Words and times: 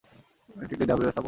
এটি 0.55 0.73
একটি 0.75 0.85
দ্রাবিড়ীয় 0.87 1.11
স্থাপত্য। 1.11 1.19